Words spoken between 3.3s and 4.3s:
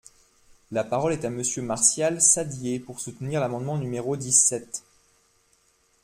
l’amendement numéro